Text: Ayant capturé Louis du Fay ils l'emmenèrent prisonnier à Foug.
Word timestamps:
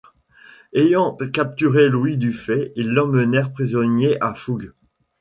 Ayant 0.73 1.15
capturé 1.31 1.87
Louis 1.87 2.17
du 2.17 2.33
Fay 2.33 2.71
ils 2.75 2.89
l'emmenèrent 2.89 3.53
prisonnier 3.53 4.17
à 4.19 4.33
Foug. 4.33 4.73